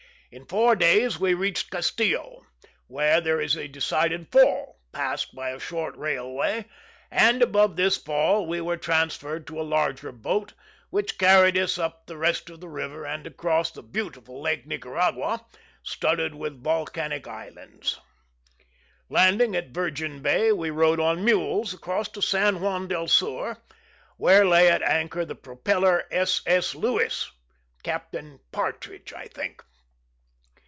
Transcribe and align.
In 0.33 0.45
four 0.45 0.77
days 0.77 1.19
we 1.19 1.33
reached 1.33 1.71
Castillo, 1.71 2.43
where 2.87 3.19
there 3.19 3.41
is 3.41 3.57
a 3.57 3.67
decided 3.67 4.31
fall, 4.31 4.79
passed 4.93 5.35
by 5.35 5.49
a 5.49 5.59
short 5.59 5.93
railway, 5.97 6.63
and 7.11 7.41
above 7.41 7.75
this 7.75 7.97
fall 7.97 8.47
we 8.47 8.61
were 8.61 8.77
transferred 8.77 9.45
to 9.47 9.59
a 9.59 9.63
larger 9.67 10.13
boat, 10.13 10.53
which 10.89 11.17
carried 11.17 11.57
us 11.57 11.77
up 11.77 12.05
the 12.07 12.15
rest 12.15 12.49
of 12.49 12.61
the 12.61 12.69
river, 12.69 13.05
and 13.05 13.27
across 13.27 13.71
the 13.71 13.83
beautiful 13.83 14.41
lake 14.41 14.65
Nicaragua, 14.65 15.45
studded 15.83 16.33
with 16.33 16.63
volcanic 16.63 17.27
islands. 17.27 17.99
Landing 19.09 19.53
at 19.53 19.71
Virgin 19.73 20.21
Bay, 20.21 20.53
we 20.53 20.69
rode 20.69 21.01
on 21.01 21.25
mules 21.25 21.73
across 21.73 22.07
to 22.07 22.21
San 22.21 22.61
Juan 22.61 22.87
del 22.87 23.09
Sur, 23.09 23.57
where 24.15 24.45
lay 24.47 24.69
at 24.71 24.81
anchor 24.83 25.25
the 25.25 25.35
propeller 25.35 26.05
S. 26.09 26.39
S. 26.45 26.73
Lewis 26.73 27.29
(Captain 27.83 28.39
Partridge, 28.53 29.11
I 29.11 29.25
think). 29.27 29.61